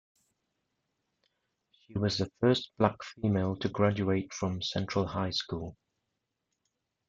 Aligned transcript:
She 1.79 1.95
was 1.95 2.17
the 2.17 2.31
first 2.39 2.71
black 2.79 3.03
female 3.03 3.55
to 3.57 3.69
graduate 3.69 4.33
from 4.33 4.59
Central 4.63 5.05
High 5.05 5.29
School. 5.29 5.77